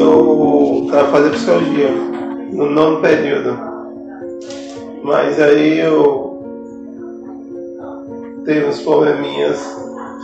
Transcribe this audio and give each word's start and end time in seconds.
eu 0.00 0.82
estava 0.86 1.10
fazendo 1.10 1.32
psicologia 1.32 1.90
no 2.52 2.70
nono 2.70 3.00
período. 3.00 3.58
Mas 5.04 5.40
aí 5.40 5.78
eu 5.80 6.30
teve 8.44 8.66
uns 8.66 8.80
probleminhas 8.80 9.58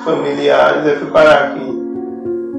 familiares 0.04 0.86
e 0.86 0.96
fui 0.96 1.10
parar 1.10 1.48
aqui. 1.48 1.76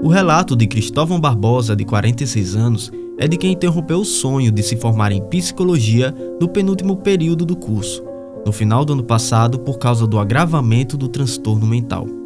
O 0.01 0.09
relato 0.09 0.55
de 0.55 0.67
Cristóvão 0.67 1.19
Barbosa, 1.19 1.75
de 1.75 1.83
46 1.83 2.55
anos, 2.55 2.91
é 3.17 3.27
de 3.27 3.35
quem 3.35 3.53
interrompeu 3.53 3.99
o 3.99 4.05
sonho 4.05 4.51
de 4.51 4.61
se 4.61 4.77
formar 4.77 5.11
em 5.11 5.21
psicologia 5.21 6.13
no 6.39 6.47
penúltimo 6.47 6.97
período 6.97 7.45
do 7.45 7.55
curso, 7.55 8.03
no 8.45 8.51
final 8.51 8.85
do 8.85 8.93
ano 8.93 9.03
passado, 9.03 9.59
por 9.59 9.79
causa 9.79 10.05
do 10.05 10.19
agravamento 10.19 10.95
do 10.95 11.07
transtorno 11.07 11.65
mental. 11.65 12.16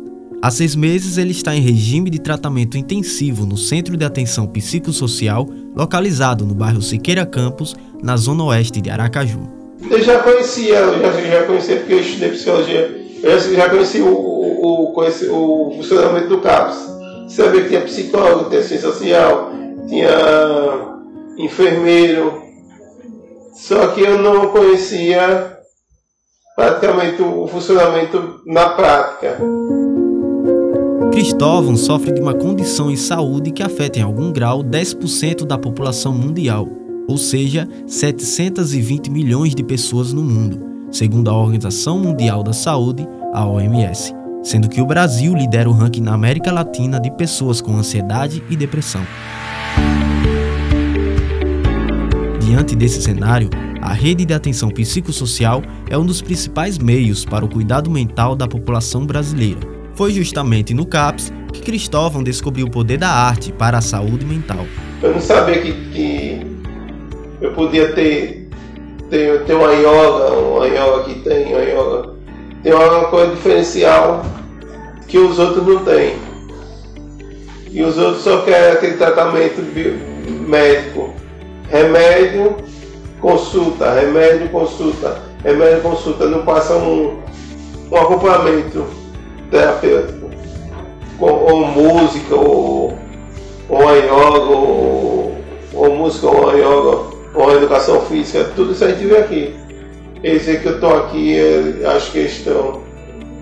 Há 0.44 0.50
seis 0.50 0.76
meses, 0.76 1.20
ele 1.20 1.30
está 1.30 1.55
em 1.55 1.62
regime 1.62 2.10
de 2.10 2.20
tratamento 2.20 2.75
intensivo 2.75 3.46
no 3.46 3.56
Centro 3.56 3.96
de 3.96 4.04
Atenção 4.04 4.48
Psicossocial, 4.48 5.48
localizado 5.75 6.43
no 6.43 6.56
bairro 6.56 6.82
Siqueira 6.82 7.28
Campos, 7.28 7.75
na 8.02 8.18
zona 8.18 8.46
oeste 8.46 8.82
de 8.82 8.89
Aracaju. 8.89 9.48
Eu 9.88 10.01
já 10.01 10.18
conhecia, 10.18 10.79
eu 10.79 11.00
já, 11.00 11.12
já 11.21 11.43
conhecia 11.43 11.75
porque 11.75 11.93
eu 11.93 12.00
estudei 12.00 12.29
psicologia, 12.32 13.20
eu 13.21 13.39
já 13.56 13.70
conheci 13.70 14.01
o, 14.01 14.07
o, 14.07 14.89
o, 14.89 14.93
conheci 14.93 15.28
o 15.28 15.74
funcionamento 15.75 16.29
do 16.29 16.39
CAPS. 16.39 16.89
Sabia 17.28 17.62
que 17.62 17.70
tinha 17.70 17.82
psicólogo, 17.82 18.50
tinha 18.50 18.64
ciência 18.64 18.89
social, 18.89 19.51
tinha 19.87 20.10
enfermeiro, 21.37 22.42
só 23.54 23.89
que 23.89 24.01
eu 24.01 24.18
não 24.18 24.48
conhecia 24.48 25.56
praticamente 26.56 27.21
o 27.21 27.48
funcionamento 27.48 28.42
na 28.48 28.70
prática. 28.70 29.37
Cristóvão 31.21 31.78
sofre 31.78 32.11
de 32.11 32.20
uma 32.20 32.34
condição 32.34 32.89
em 32.89 32.95
saúde 32.95 33.52
que 33.52 33.62
afeta 33.62 34.00
em 34.00 34.02
algum 34.02 34.31
grau 34.31 34.64
10% 34.64 35.45
da 35.45 35.56
população 35.56 36.12
mundial, 36.16 36.68
ou 37.08 37.16
seja, 37.16 37.70
720 37.86 39.12
milhões 39.12 39.54
de 39.54 39.64
pessoas 39.64 40.12
no 40.12 40.23
mundo, 40.23 40.60
segundo 40.90 41.30
a 41.30 41.38
Organização 41.38 42.00
Mundial 42.00 42.42
da 42.42 42.54
Saúde, 42.54 43.08
a 43.36 43.45
OMS, 43.45 44.16
sendo 44.42 44.68
que 44.68 44.82
o 44.82 44.86
Brasil 44.88 45.36
lidera 45.36 45.70
o 45.70 45.73
ranking 45.73 46.02
na 46.02 46.16
América 46.16 46.52
Latina 46.52 47.00
de 47.00 47.12
pessoas 47.12 47.62
com 47.62 47.78
ansiedade 47.78 48.44
e 48.50 48.56
depressão. 48.56 49.06
Diante 52.44 52.76
desse 52.76 53.00
cenário, 53.00 53.52
a 53.80 53.94
rede 53.94 54.26
de 54.26 54.34
atenção 54.34 54.70
psicossocial 54.72 55.62
é 55.88 55.95
um 55.95 56.04
dos 56.04 56.20
principais 56.20 56.80
meios 56.80 57.23
para 57.23 57.45
o 57.45 57.48
cuidado 57.48 57.92
mental 57.92 58.36
da 58.36 58.48
população 58.48 59.06
brasileira 59.06 59.81
foi 59.95 60.11
justamente 60.11 60.73
no 60.73 60.86
CAPS 60.86 61.31
que 61.52 61.61
Cristóvão 61.61 62.23
descobriu 62.23 62.67
o 62.67 62.72
poder 62.72 62.97
da 62.97 63.09
arte 63.09 63.52
para 63.52 63.78
a 63.78 63.81
saúde 63.81 64.25
mental. 64.25 64.66
Eu 65.02 65.14
não 65.14 65.22
sabia 65.22 65.61
que, 65.61 65.73
que 65.92 66.48
eu 67.42 67.52
podia 67.53 67.92
ter, 67.94 68.50
ter, 69.09 69.44
ter 69.44 69.53
uma 69.53 69.72
yoga, 69.73 70.33
uma 70.33 70.67
yoga 70.67 71.03
que 71.06 71.20
tem, 71.20 71.53
uma 71.53 71.61
yoga. 71.61 72.09
Tem 72.64 72.73
uma 72.73 73.06
coisa 73.06 73.36
diferencial 73.36 74.23
que 75.08 75.17
os 75.17 75.39
outros 75.39 75.66
não 75.66 75.83
têm. 75.83 76.16
E 77.72 77.81
os 77.83 77.98
outros 77.98 78.23
só 78.23 78.42
querem 78.42 78.73
aquele 78.73 78.98
tratamento 78.98 79.61
médico. 80.48 81.14
Remédio, 81.70 82.58
consulta, 83.20 83.94
remédio, 83.94 84.50
consulta, 84.50 85.17
remédio, 85.44 85.81
consulta. 85.81 86.26
Não 86.28 86.44
passa 86.44 86.76
um, 86.76 87.20
um 87.89 87.95
acompanhamento 87.95 89.01
terapêutico, 89.52 90.30
ou 91.20 91.66
música, 91.68 92.34
ou, 92.34 92.98
ou 93.70 93.88
a 93.88 93.96
yoga, 93.98 94.40
ou, 94.40 95.36
ou 95.74 95.96
música, 95.96 96.28
ou 96.28 96.50
a 96.50 96.54
yoga, 96.54 97.12
ou 97.36 97.50
a 97.50 97.54
educação 97.54 98.02
física, 98.02 98.50
tudo 98.56 98.72
isso 98.72 98.84
a 98.84 98.88
gente 98.90 99.06
vê 99.06 99.17
aqui. 99.17 99.56
Eles 100.23 100.45
dizem 100.45 100.61
que 100.61 100.67
eu 100.67 100.76
estou 100.76 100.98
aqui, 100.98 101.38
acho 101.86 102.11
que 102.11 102.20
estão, 102.20 102.82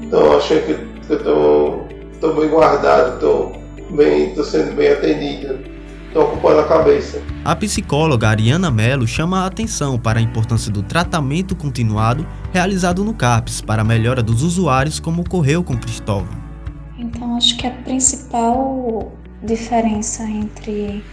estão 0.04 0.38
achando 0.38 0.66
que 0.66 1.12
eu 1.12 1.86
estou 2.12 2.34
bem 2.34 2.50
guardado, 2.50 3.16
estou 3.16 3.54
bem, 3.92 4.30
estou 4.30 4.44
sendo 4.44 4.76
bem 4.76 4.92
atendido 4.92 5.79
estão 6.10 6.24
ocupando 6.24 6.60
a 6.60 6.68
cabeça. 6.68 7.22
A 7.46 7.56
psicóloga 7.56 8.28
Ariana 8.28 8.70
Mello 8.70 9.08
chama 9.08 9.44
a 9.44 9.46
atenção 9.46 9.98
para 9.98 10.20
a 10.20 10.22
importância 10.22 10.72
do 10.72 10.84
tratamento 10.84 11.56
continuado 11.56 12.28
realizado 12.52 13.04
no 13.04 13.14
CAPS 13.14 13.62
para 13.62 13.82
a 13.82 13.86
melhora 13.86 14.22
dos 14.22 14.44
usuários, 14.44 15.00
como 15.00 15.22
ocorreu 15.22 15.64
com 15.64 15.78
Cristóvão. 15.78 16.38
Então, 16.98 17.38
acho 17.38 17.58
que 17.58 17.66
a 17.66 17.72
principal 17.72 19.14
diferença 19.44 20.24
entre 20.24 21.04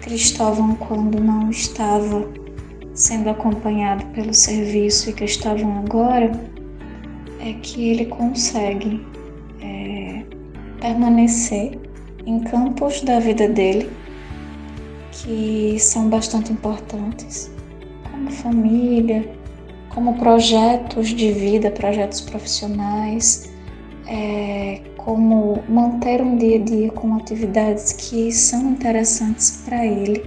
Cristóvão 0.00 0.76
quando 0.76 1.18
não 1.18 1.50
estava 1.50 2.28
sendo 2.94 3.28
acompanhado 3.28 4.04
pelo 4.06 4.32
serviço 4.32 5.10
e 5.10 5.12
Cristóvão 5.12 5.82
agora 5.84 6.30
é 7.40 7.52
que 7.54 7.90
ele 7.90 8.06
consegue 8.06 9.04
é, 9.60 10.22
permanecer 10.80 11.76
em 12.26 12.40
campos 12.40 13.00
da 13.02 13.18
vida 13.18 13.48
dele 13.48 13.90
que 15.12 15.78
são 15.78 16.08
bastante 16.08 16.52
importantes, 16.52 17.50
como 18.10 18.30
família, 18.30 19.28
como 19.94 20.18
projetos 20.18 21.08
de 21.08 21.30
vida, 21.30 21.70
projetos 21.70 22.20
profissionais, 22.20 23.50
é, 24.06 24.80
como 24.96 25.62
manter 25.68 26.20
um 26.20 26.36
dia 26.36 26.56
a 26.56 26.64
dia 26.64 26.90
com 26.90 27.14
atividades 27.16 27.92
que 27.92 28.32
são 28.32 28.70
interessantes 28.70 29.62
para 29.64 29.86
ele. 29.86 30.24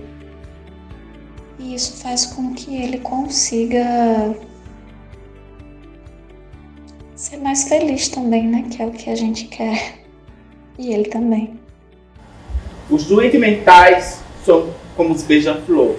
E 1.59 1.75
isso 1.75 1.97
faz 1.97 2.25
com 2.27 2.53
que 2.53 2.75
ele 2.75 2.99
consiga 2.99 4.35
ser 7.15 7.37
mais 7.37 7.67
feliz 7.67 8.07
também, 8.07 8.47
né? 8.47 8.63
Que 8.69 8.81
é 8.81 8.85
o 8.85 8.91
que 8.91 9.09
a 9.09 9.15
gente 9.15 9.45
quer. 9.45 9.99
E 10.77 10.93
ele 10.93 11.09
também. 11.09 11.59
Os 12.89 13.03
doentes 13.03 13.39
mentais 13.39 14.21
são 14.45 14.69
como 14.95 15.13
os 15.13 15.21
beija-flor. 15.21 15.95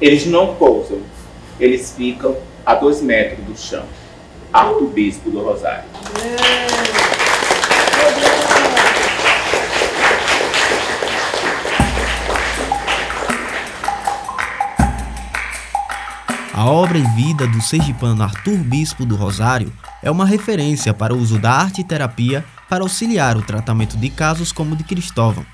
Eles 0.00 0.24
não 0.24 0.54
pousam, 0.54 1.00
eles 1.60 1.92
ficam 1.94 2.34
a 2.64 2.74
dois 2.74 3.02
metros 3.02 3.44
do 3.44 3.58
chão. 3.58 3.84
Arcebispo 4.50 5.30
do 5.30 5.42
Rosário. 5.42 5.84
A 16.54 16.64
obra 16.64 16.98
e 16.98 17.02
vida 17.14 17.46
do 17.46 17.60
sergipano 17.60 18.22
Arthur 18.22 18.56
Bispo 18.56 19.04
do 19.04 19.14
Rosário 19.14 19.72
é 20.02 20.10
uma 20.10 20.24
referência 20.24 20.92
para 20.92 21.14
o 21.14 21.18
uso 21.18 21.38
da 21.38 21.52
arte 21.52 21.82
e 21.82 21.84
terapia 21.84 22.44
para 22.68 22.82
auxiliar 22.82 23.36
o 23.36 23.42
tratamento 23.42 23.96
de 23.96 24.10
casos 24.10 24.50
como 24.50 24.74
o 24.74 24.76
de 24.76 24.82
Cristóvão, 24.82 25.46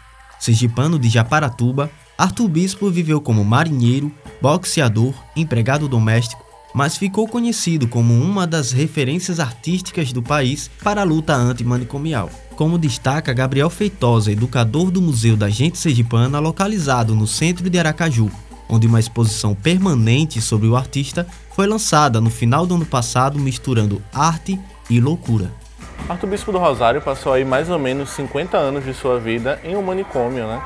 Sergipano 0.44 0.98
de 0.98 1.08
Japaratuba, 1.08 1.90
Arthur 2.18 2.48
Bispo 2.48 2.90
viveu 2.90 3.18
como 3.18 3.42
marinheiro, 3.42 4.12
boxeador, 4.42 5.14
empregado 5.34 5.88
doméstico, 5.88 6.44
mas 6.74 6.98
ficou 6.98 7.26
conhecido 7.26 7.88
como 7.88 8.12
uma 8.12 8.46
das 8.46 8.70
referências 8.70 9.40
artísticas 9.40 10.12
do 10.12 10.22
país 10.22 10.70
para 10.82 11.00
a 11.00 11.04
luta 11.04 11.34
antimanicomial. 11.34 12.28
Como 12.56 12.76
destaca 12.76 13.32
Gabriel 13.32 13.70
Feitosa, 13.70 14.30
educador 14.30 14.90
do 14.90 15.00
Museu 15.00 15.34
da 15.34 15.48
Gente 15.48 15.78
Sergipana, 15.78 16.38
localizado 16.40 17.14
no 17.14 17.26
centro 17.26 17.70
de 17.70 17.78
Aracaju, 17.78 18.30
onde 18.68 18.86
uma 18.86 19.00
exposição 19.00 19.54
permanente 19.54 20.42
sobre 20.42 20.68
o 20.68 20.76
artista 20.76 21.26
foi 21.54 21.66
lançada 21.66 22.20
no 22.20 22.28
final 22.28 22.66
do 22.66 22.74
ano 22.74 22.84
passado, 22.84 23.38
misturando 23.38 24.02
arte 24.12 24.60
e 24.90 25.00
loucura. 25.00 25.63
Arcebispo 26.06 26.52
do 26.52 26.58
Rosário 26.58 27.00
passou 27.00 27.32
aí 27.32 27.46
mais 27.46 27.70
ou 27.70 27.78
menos 27.78 28.10
50 28.10 28.58
anos 28.58 28.84
de 28.84 28.92
sua 28.92 29.18
vida 29.18 29.58
em 29.64 29.74
um 29.74 29.80
manicômio, 29.80 30.46
né? 30.46 30.60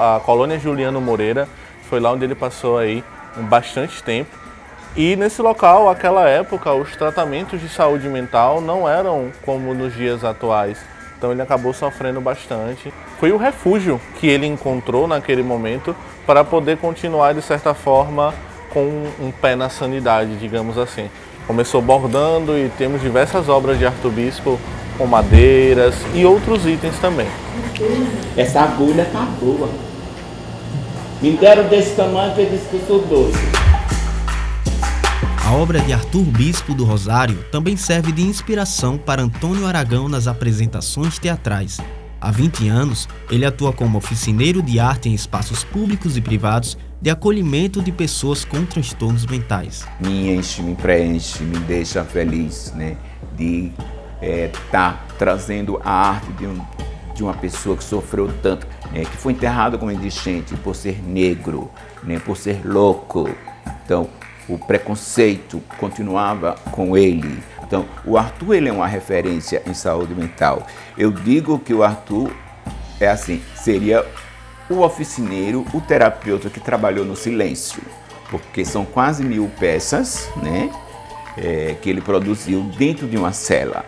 A 0.00 0.18
colônia 0.18 0.58
Juliano 0.58 1.00
Moreira 1.00 1.48
foi 1.88 2.00
lá 2.00 2.10
onde 2.10 2.24
ele 2.24 2.34
passou 2.34 2.76
aí 2.78 3.04
bastante 3.36 4.02
tempo. 4.02 4.36
E 4.96 5.14
nesse 5.14 5.40
local, 5.40 5.88
aquela 5.88 6.28
época, 6.28 6.72
os 6.72 6.90
tratamentos 6.96 7.60
de 7.60 7.68
saúde 7.68 8.08
mental 8.08 8.60
não 8.60 8.88
eram 8.88 9.30
como 9.42 9.72
nos 9.74 9.94
dias 9.94 10.24
atuais. 10.24 10.84
Então 11.16 11.30
ele 11.30 11.40
acabou 11.40 11.72
sofrendo 11.72 12.20
bastante. 12.20 12.92
Foi 13.20 13.30
o 13.30 13.36
refúgio 13.36 14.00
que 14.18 14.26
ele 14.26 14.46
encontrou 14.46 15.06
naquele 15.06 15.44
momento 15.44 15.94
para 16.26 16.42
poder 16.42 16.78
continuar 16.78 17.32
de 17.32 17.42
certa 17.42 17.74
forma 17.74 18.34
com 18.70 19.06
um 19.20 19.30
pé 19.30 19.54
na 19.54 19.68
sanidade, 19.68 20.36
digamos 20.36 20.76
assim. 20.76 21.08
Começou 21.46 21.82
bordando 21.82 22.56
e 22.58 22.70
temos 22.70 23.02
diversas 23.02 23.48
obras 23.48 23.78
de 23.78 23.84
Arthur 23.84 24.10
Bispo 24.10 24.58
com 24.96 25.06
madeiras 25.06 25.94
e 26.14 26.24
outros 26.24 26.64
itens 26.66 26.98
também. 26.98 27.26
Essa 28.36 28.60
agulha 28.60 29.04
tá 29.12 29.26
boa. 29.40 29.68
Me 31.20 31.32
deram 31.32 31.68
desse 31.68 31.94
tamanho 31.94 32.34
que 32.34 32.40
eu 32.40 32.50
disse 32.50 32.66
que 32.68 32.76
eu 32.76 32.86
sou 32.86 33.00
doido. 33.00 33.38
A 35.44 35.52
obra 35.52 35.80
de 35.80 35.92
Arthur 35.92 36.22
Bispo 36.22 36.72
do 36.72 36.84
Rosário 36.84 37.44
também 37.52 37.76
serve 37.76 38.10
de 38.10 38.22
inspiração 38.22 38.96
para 38.96 39.22
Antônio 39.22 39.66
Aragão 39.66 40.08
nas 40.08 40.26
apresentações 40.26 41.18
teatrais. 41.18 41.78
Há 42.18 42.30
20 42.30 42.68
anos, 42.68 43.06
ele 43.30 43.44
atua 43.44 43.70
como 43.70 43.98
oficineiro 43.98 44.62
de 44.62 44.80
arte 44.80 45.10
em 45.10 45.14
espaços 45.14 45.62
públicos 45.62 46.16
e 46.16 46.22
privados 46.22 46.78
de 47.04 47.10
acolhimento 47.10 47.82
de 47.82 47.92
pessoas 47.92 48.46
com 48.46 48.64
transtornos 48.64 49.26
mentais. 49.26 49.86
Me 50.00 50.34
enche, 50.34 50.62
me 50.62 50.74
preenche, 50.74 51.44
me 51.44 51.58
deixa 51.58 52.02
feliz 52.02 52.72
né, 52.74 52.96
de 53.36 53.66
estar 53.66 54.22
é, 54.22 54.50
tá 54.70 55.04
trazendo 55.18 55.78
a 55.84 55.90
arte 55.90 56.32
de, 56.32 56.46
um, 56.46 56.58
de 57.14 57.22
uma 57.22 57.34
pessoa 57.34 57.76
que 57.76 57.84
sofreu 57.84 58.32
tanto, 58.42 58.66
né, 58.90 59.04
que 59.04 59.18
foi 59.18 59.34
enterrado 59.34 59.78
como 59.78 59.92
indigente 59.92 60.56
por 60.56 60.74
ser 60.74 61.02
negro, 61.06 61.70
né, 62.02 62.18
por 62.18 62.38
ser 62.38 62.66
louco. 62.66 63.28
Então, 63.84 64.08
o 64.48 64.56
preconceito 64.56 65.62
continuava 65.76 66.54
com 66.72 66.96
ele. 66.96 67.38
Então, 67.62 67.84
o 68.06 68.16
Arthur 68.16 68.54
ele 68.54 68.70
é 68.70 68.72
uma 68.72 68.86
referência 68.86 69.62
em 69.66 69.74
saúde 69.74 70.14
mental. 70.14 70.66
Eu 70.96 71.10
digo 71.10 71.58
que 71.58 71.74
o 71.74 71.82
Arthur 71.82 72.34
é 72.98 73.08
assim, 73.08 73.42
seria 73.54 74.06
o 74.68 74.80
oficineiro, 74.80 75.64
o 75.72 75.80
terapeuta 75.80 76.48
que 76.48 76.60
trabalhou 76.60 77.04
no 77.04 77.16
silêncio, 77.16 77.82
porque 78.30 78.64
são 78.64 78.84
quase 78.84 79.24
mil 79.24 79.50
peças, 79.58 80.28
né, 80.36 80.70
é, 81.36 81.76
que 81.80 81.90
ele 81.90 82.00
produziu 82.00 82.62
dentro 82.78 83.06
de 83.06 83.16
uma 83.16 83.32
cela. 83.32 83.84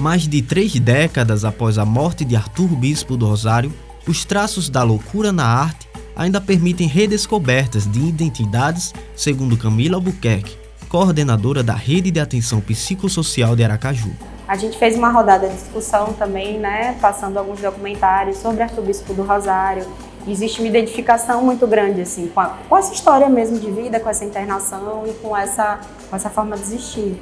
Mais 0.00 0.26
de 0.26 0.40
três 0.42 0.78
décadas 0.78 1.44
após 1.44 1.78
a 1.78 1.84
morte 1.84 2.24
de 2.24 2.34
Arthur 2.34 2.68
Bispo 2.68 3.16
do 3.16 3.26
Rosário, 3.26 3.72
os 4.06 4.24
traços 4.24 4.68
da 4.68 4.82
loucura 4.82 5.30
na 5.30 5.44
arte 5.44 5.88
ainda 6.16 6.40
permitem 6.40 6.86
redescobertas 6.86 7.86
de 7.86 8.00
identidades, 8.00 8.92
segundo 9.14 9.56
Camila 9.56 9.96
Albuquerque, 9.96 10.56
coordenadora 10.88 11.62
da 11.62 11.74
Rede 11.74 12.10
de 12.10 12.20
Atenção 12.20 12.60
Psicossocial 12.60 13.54
de 13.54 13.64
Aracaju. 13.64 14.12
A 14.52 14.56
gente 14.56 14.76
fez 14.76 14.98
uma 14.98 15.08
rodada 15.08 15.48
de 15.48 15.54
discussão 15.54 16.12
também, 16.12 16.58
né, 16.58 16.94
passando 17.00 17.38
alguns 17.38 17.58
documentários 17.58 18.36
sobre 18.36 18.62
Arcebispo 18.62 19.14
do 19.14 19.22
Rosário. 19.22 19.86
Existe 20.28 20.60
uma 20.60 20.68
identificação 20.68 21.42
muito 21.42 21.66
grande 21.66 22.02
assim 22.02 22.28
com, 22.28 22.38
a, 22.38 22.58
com, 22.68 22.76
essa 22.76 22.92
história 22.92 23.30
mesmo 23.30 23.58
de 23.58 23.70
vida, 23.70 23.98
com 23.98 24.10
essa 24.10 24.26
internação 24.26 25.04
e 25.06 25.12
com 25.14 25.34
essa, 25.34 25.80
com 26.10 26.14
essa 26.14 26.28
forma 26.28 26.54
de 26.54 26.64
existir. 26.64 27.18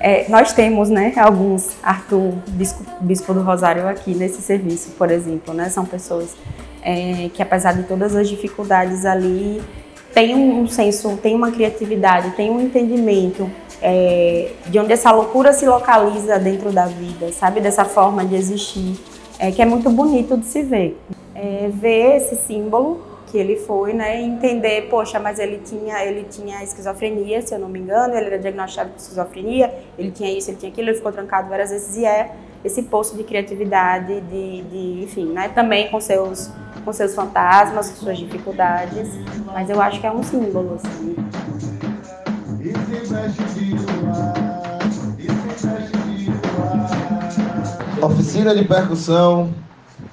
É, 0.00 0.28
nós 0.28 0.52
temos, 0.54 0.90
né, 0.90 1.12
alguns 1.16 1.70
Arthur 1.84 2.32
Bispo, 2.48 2.82
Bispo, 3.00 3.32
do 3.32 3.42
Rosário 3.42 3.86
aqui 3.86 4.12
nesse 4.12 4.42
serviço, 4.42 4.90
por 4.98 5.12
exemplo, 5.12 5.54
né, 5.54 5.68
são 5.68 5.84
pessoas 5.84 6.34
é, 6.82 7.30
que 7.32 7.40
apesar 7.40 7.74
de 7.74 7.84
todas 7.84 8.16
as 8.16 8.28
dificuldades 8.28 9.04
ali, 9.04 9.62
tem 10.16 10.34
um 10.34 10.66
senso, 10.66 11.18
tem 11.18 11.34
uma 11.34 11.52
criatividade, 11.52 12.30
tem 12.30 12.50
um 12.50 12.58
entendimento 12.58 13.50
é, 13.82 14.50
de 14.66 14.78
onde 14.78 14.90
essa 14.90 15.12
loucura 15.12 15.52
se 15.52 15.66
localiza 15.66 16.38
dentro 16.38 16.72
da 16.72 16.86
vida, 16.86 17.30
sabe? 17.32 17.60
Dessa 17.60 17.84
forma 17.84 18.24
de 18.24 18.34
existir, 18.34 18.98
é, 19.38 19.52
que 19.52 19.60
é 19.60 19.66
muito 19.66 19.90
bonito 19.90 20.38
de 20.38 20.46
se 20.46 20.62
ver. 20.62 20.98
É, 21.34 21.68
ver 21.70 22.16
esse 22.16 22.34
símbolo 22.34 23.02
que 23.26 23.36
ele 23.36 23.56
foi, 23.56 23.92
né? 23.92 24.22
Entender, 24.22 24.88
poxa, 24.88 25.20
mas 25.20 25.38
ele 25.38 25.60
tinha, 25.62 26.02
ele 26.02 26.24
tinha 26.30 26.64
esquizofrenia, 26.64 27.42
se 27.42 27.54
eu 27.54 27.58
não 27.58 27.68
me 27.68 27.78
engano, 27.78 28.14
ele 28.14 28.24
era 28.24 28.38
diagnosticado 28.38 28.92
com 28.92 28.96
esquizofrenia, 28.96 29.70
ele 29.98 30.12
tinha 30.12 30.32
isso, 30.32 30.48
ele 30.48 30.56
tinha 30.56 30.72
aquilo, 30.72 30.88
ele 30.88 30.96
ficou 30.96 31.12
trancado 31.12 31.50
várias 31.50 31.68
vezes 31.68 31.94
e 31.94 32.06
é 32.06 32.30
esse 32.66 32.82
poço 32.82 33.16
de 33.16 33.22
criatividade, 33.22 34.20
de, 34.22 34.62
de 34.62 35.04
enfim, 35.04 35.26
né? 35.26 35.48
Também 35.48 35.88
com 35.88 36.00
seus 36.00 36.50
com 36.84 36.92
seus 36.92 37.14
fantasmas, 37.14 37.90
com 37.90 37.96
suas 37.96 38.18
dificuldades, 38.18 39.08
mas 39.46 39.68
eu 39.68 39.80
acho 39.80 40.00
que 40.00 40.06
é 40.06 40.12
um 40.12 40.22
símbolo, 40.22 40.76
assim. 40.76 41.16
Oficina 48.00 48.54
de 48.54 48.64
percussão, 48.64 49.52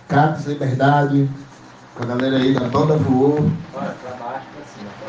Catos 0.07 0.45
Liberdade, 0.45 1.29
com 1.93 2.03
a 2.03 2.07
galera 2.07 2.37
aí 2.37 2.55
da 2.55 2.67
banda 2.67 2.97
voou. 2.97 3.51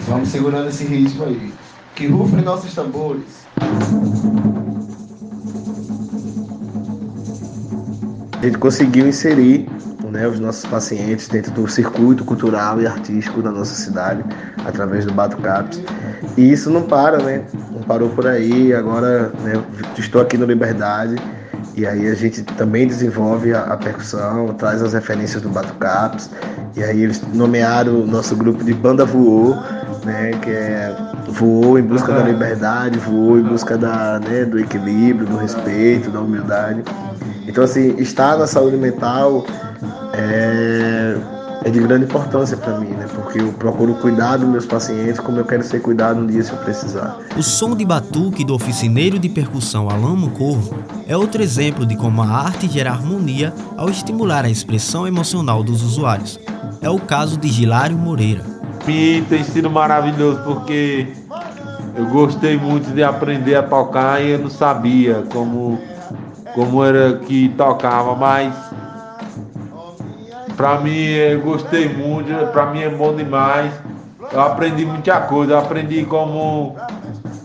Vamos 0.00 0.29
segurando 0.29 0.69
esse 0.69 0.85
ritmo 0.85 1.25
aí. 1.25 1.55
Que 1.94 2.08
rufem 2.08 2.43
nossos 2.43 2.75
tambores. 2.75 3.46
A 8.44 8.46
gente 8.46 8.58
conseguiu 8.58 9.08
inserir 9.08 9.67
né, 10.11 10.29
os 10.29 10.38
nossos 10.38 10.67
pacientes 10.67 11.29
dentro 11.29 11.50
do 11.52 11.67
circuito 11.67 12.26
cultural 12.26 12.79
e 12.79 12.87
artístico 12.87 13.41
da 13.41 13.50
nossa 13.50 13.75
cidade, 13.75 14.23
através 14.67 15.06
do 15.06 15.14
Batucaps. 15.14 15.81
E 16.37 16.52
isso 16.52 16.69
não 16.69 16.82
para, 16.82 17.23
né? 17.23 17.43
Não 17.73 17.81
parou 17.81 18.11
por 18.11 18.26
aí. 18.26 18.75
Agora 18.75 19.32
né, 19.41 19.55
estou 19.96 20.20
aqui 20.20 20.37
no 20.37 20.44
Liberdade 20.44 21.17
e 21.75 21.87
aí 21.87 22.06
a 22.06 22.14
gente 22.14 22.43
também 22.43 22.87
desenvolve 22.87 23.55
a, 23.55 23.62
a 23.62 23.79
percussão, 23.79 24.52
traz 24.52 24.82
as 24.82 24.93
referências 24.93 25.41
do 25.41 25.49
Batucaps. 25.49 26.29
E 26.76 26.82
aí 26.82 27.03
eles 27.03 27.23
nomearam 27.32 28.00
o 28.00 28.06
nosso 28.06 28.35
grupo 28.35 28.65
de 28.65 28.75
Banda 28.75 29.05
Voou, 29.05 29.55
né, 30.05 30.32
que 30.43 30.50
é 30.50 30.94
voou 31.29 31.79
em 31.79 31.82
busca 31.82 32.12
da 32.12 32.23
liberdade, 32.23 32.99
voou 32.99 33.38
em 33.38 33.43
busca 33.43 33.76
da, 33.76 34.21
né, 34.21 34.44
do 34.44 34.59
equilíbrio, 34.59 35.26
do 35.26 35.37
respeito, 35.37 36.11
da 36.11 36.21
humildade. 36.21 36.82
Então, 37.47 37.65
assim, 37.65 37.94
estar 37.99 38.37
na 38.38 38.47
saúde 38.47 38.76
mental 38.76 39.44
é, 40.12 41.17
é 41.64 41.70
de 41.70 41.81
grande 41.81 42.05
importância 42.05 42.56
para 42.56 42.78
mim, 42.78 42.88
né? 42.88 43.06
Porque 43.14 43.40
eu 43.40 43.52
procuro 43.55 43.94
cuidar 43.94 44.37
dos 44.37 44.49
meus 44.49 44.66
pacientes 44.66 45.19
como 45.19 45.38
eu 45.38 45.44
quero 45.46 45.62
ser 45.62 45.81
cuidado 45.81 46.20
um 46.20 46.26
dia 46.26 46.43
se 46.43 46.52
eu 46.52 46.58
precisar. 46.58 47.19
O 47.37 47.43
som 47.43 47.75
de 47.75 47.84
batuque 47.84 48.44
do 48.44 48.55
oficineiro 48.55 49.19
de 49.19 49.31
percussão 49.31 49.88
Alamo 49.88 50.31
Corvo 50.31 50.76
é 51.08 51.16
outro 51.16 51.43
exemplo 51.43 51.87
de 51.87 51.96
como 51.96 52.22
a 52.22 52.26
arte 52.26 52.69
gera 52.69 52.90
harmonia 52.90 53.52
ao 53.78 53.88
estimular 53.88 54.44
a 54.44 54.50
expressão 54.50 55.06
emocional 55.08 55.62
dos 55.62 55.82
usuários. 55.82 56.38
É 56.82 56.90
o 56.90 57.00
caso 57.00 57.38
de 57.38 57.49
Gilário 57.49 57.96
Moreira. 57.96 58.44
Mim 58.87 59.25
tem 59.31 59.43
sido 59.43 59.70
maravilhoso 59.70 60.43
porque 60.44 61.08
eu 61.96 62.05
gostei 62.06 62.58
muito 62.58 62.93
de 62.93 63.02
aprender 63.02 63.55
a 63.55 63.62
tocar 63.62 64.22
e 64.22 64.32
eu 64.32 64.38
não 64.38 64.50
sabia 64.50 65.25
como, 65.32 65.81
como 66.55 66.84
era 66.84 67.17
que 67.20 67.49
tocava, 67.56 68.14
mas 68.14 68.52
Pra 70.64 70.78
mim, 70.78 70.96
eu 70.96 71.43
gostei 71.43 71.90
muito, 71.90 72.32
pra 72.50 72.64
mim 72.64 72.81
é 72.81 72.88
bom 72.88 73.14
demais. 73.14 73.70
Eu 74.32 74.40
aprendi 74.40 74.87
muita 74.87 75.20
coisa, 75.20 75.52
eu 75.52 75.58
aprendi 75.58 76.06
como 76.06 76.75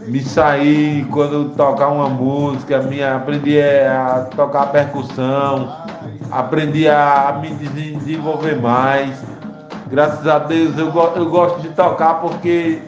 me 0.07 0.23
sair 0.23 1.05
quando 1.11 1.49
tocar 1.49 1.89
uma 1.89 2.07
música, 2.07 2.81
minha, 2.81 3.17
aprendi 3.17 3.59
a 3.61 4.29
tocar 4.33 4.67
percussão, 4.67 5.69
aprendi 6.31 6.87
a 6.87 7.37
me 7.41 7.49
desenvolver 7.49 8.55
mais. 8.61 9.21
Graças 9.87 10.25
a 10.25 10.39
Deus 10.39 10.77
eu, 10.77 10.87
eu 11.17 11.29
gosto 11.29 11.59
de 11.59 11.67
tocar 11.71 12.21
porque 12.21 12.81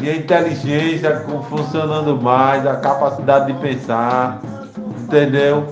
minha 0.00 0.16
inteligência 0.16 1.24
funcionando 1.48 2.20
mais, 2.20 2.66
a 2.66 2.74
capacidade 2.74 3.52
de 3.52 3.60
pensar, 3.60 4.40
entendeu? 5.04 5.64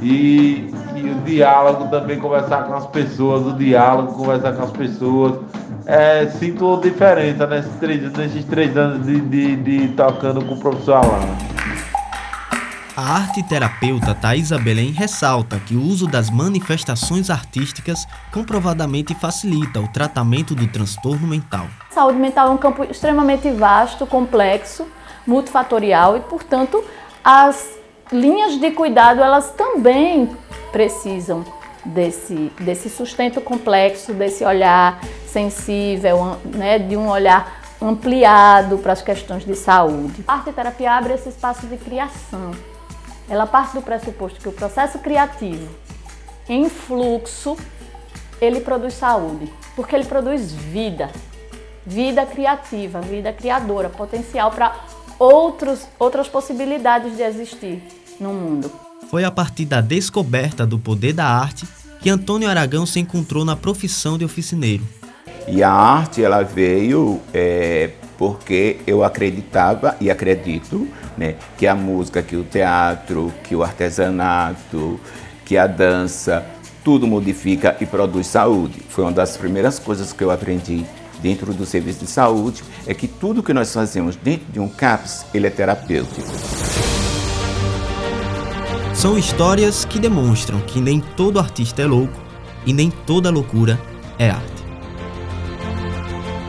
E 0.00 0.72
o 1.08 1.22
diálogo 1.22 1.88
também, 1.88 2.18
conversar 2.18 2.64
com 2.64 2.74
as 2.74 2.86
pessoas, 2.86 3.46
o 3.46 3.56
diálogo, 3.56 4.12
conversar 4.14 4.52
com 4.52 4.64
as 4.64 4.70
pessoas. 4.70 5.40
É, 5.86 6.26
sinto 6.26 6.80
diferença 6.80 7.46
nesses 7.46 7.74
três, 7.76 8.12
nesses 8.12 8.44
três 8.44 8.76
anos 8.76 9.06
de, 9.06 9.20
de, 9.20 9.56
de 9.56 9.88
tocando 9.94 10.44
com 10.44 10.54
o 10.54 10.60
professor 10.60 10.96
Alan. 10.96 11.60
A 12.96 13.14
arte 13.14 13.42
terapeuta 13.42 14.14
Thaisa 14.14 14.58
Belém 14.58 14.90
ressalta 14.90 15.58
que 15.58 15.74
o 15.74 15.82
uso 15.82 16.06
das 16.06 16.28
manifestações 16.28 17.30
artísticas 17.30 18.06
comprovadamente 18.30 19.14
facilita 19.14 19.80
o 19.80 19.88
tratamento 19.88 20.54
do 20.54 20.66
transtorno 20.66 21.26
mental. 21.26 21.66
Saúde 21.90 22.18
mental 22.18 22.48
é 22.48 22.50
um 22.50 22.58
campo 22.58 22.84
extremamente 22.84 23.50
vasto, 23.52 24.06
complexo, 24.06 24.86
multifatorial 25.26 26.16
e, 26.18 26.20
portanto, 26.20 26.84
as 27.24 27.70
linhas 28.12 28.60
de 28.60 28.70
cuidado 28.72 29.22
elas 29.22 29.50
também 29.52 30.28
precisam 30.72 31.44
desse, 31.84 32.52
desse 32.60 32.88
sustento 32.88 33.40
complexo, 33.40 34.12
desse 34.12 34.44
olhar 34.44 35.00
sensível, 35.26 36.36
né, 36.44 36.78
de 36.78 36.96
um 36.96 37.08
olhar 37.08 37.60
ampliado 37.80 38.78
para 38.78 38.92
as 38.92 39.02
questões 39.02 39.44
de 39.44 39.54
saúde. 39.54 40.24
A 40.28 40.34
arte 40.34 40.52
terapia 40.52 40.92
abre 40.92 41.14
esse 41.14 41.28
espaço 41.28 41.66
de 41.66 41.76
criação. 41.76 42.50
Ela 43.28 43.46
parte 43.46 43.74
do 43.74 43.82
pressuposto 43.82 44.40
que 44.40 44.48
o 44.48 44.52
processo 44.52 44.98
criativo 44.98 45.68
em 46.48 46.68
fluxo 46.68 47.56
ele 48.40 48.60
produz 48.60 48.94
saúde, 48.94 49.52
porque 49.76 49.94
ele 49.94 50.04
produz 50.04 50.52
vida, 50.52 51.10
vida 51.86 52.26
criativa, 52.26 53.00
vida 53.00 53.32
criadora, 53.32 53.88
potencial 53.88 54.50
para 54.50 54.74
outros 55.18 55.86
outras 55.98 56.28
possibilidades 56.28 57.16
de 57.16 57.22
existir 57.22 57.82
no 58.18 58.32
mundo. 58.32 58.89
Foi 59.10 59.24
a 59.24 59.30
partir 59.30 59.64
da 59.64 59.80
descoberta 59.80 60.64
do 60.64 60.78
poder 60.78 61.12
da 61.12 61.26
arte 61.26 61.66
que 62.00 62.08
Antônio 62.08 62.48
Aragão 62.48 62.86
se 62.86 63.00
encontrou 63.00 63.44
na 63.44 63.56
profissão 63.56 64.16
de 64.16 64.24
oficineiro. 64.24 64.84
E 65.48 65.64
a 65.64 65.72
arte 65.72 66.22
ela 66.22 66.44
veio 66.44 67.20
é, 67.34 67.90
porque 68.16 68.78
eu 68.86 69.02
acreditava 69.02 69.96
e 70.00 70.12
acredito 70.12 70.86
né, 71.18 71.34
que 71.58 71.66
a 71.66 71.74
música, 71.74 72.22
que 72.22 72.36
o 72.36 72.44
teatro, 72.44 73.34
que 73.42 73.56
o 73.56 73.64
artesanato, 73.64 75.00
que 75.44 75.58
a 75.58 75.66
dança, 75.66 76.46
tudo 76.84 77.04
modifica 77.04 77.76
e 77.80 77.86
produz 77.86 78.28
saúde. 78.28 78.80
Foi 78.88 79.02
uma 79.02 79.12
das 79.12 79.36
primeiras 79.36 79.80
coisas 79.80 80.12
que 80.12 80.22
eu 80.22 80.30
aprendi 80.30 80.86
dentro 81.20 81.52
do 81.52 81.66
serviço 81.66 81.98
de 81.98 82.06
saúde, 82.06 82.62
é 82.86 82.94
que 82.94 83.08
tudo 83.08 83.42
que 83.42 83.52
nós 83.52 83.74
fazemos 83.74 84.14
dentro 84.14 84.46
de 84.52 84.60
um 84.60 84.68
CAPS, 84.68 85.26
ele 85.34 85.48
é 85.48 85.50
terapêutico. 85.50 86.30
São 89.00 89.16
histórias 89.16 89.86
que 89.86 89.98
demonstram 89.98 90.60
que 90.60 90.78
nem 90.78 91.00
todo 91.00 91.38
artista 91.38 91.80
é 91.80 91.86
louco 91.86 92.20
e 92.66 92.72
nem 92.74 92.90
toda 92.90 93.30
loucura 93.30 93.80
é 94.18 94.28
arte. 94.28 94.62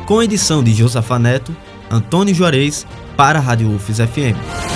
Com 0.06 0.22
edição 0.22 0.62
de 0.62 0.74
Josafa 0.74 1.18
Neto, 1.18 1.56
Antônio 1.90 2.36
Juarez 2.36 2.86
para 3.16 3.40
a 3.40 3.42
Rádio 3.42 3.74
UFES 3.74 4.00
FM. 4.00 4.71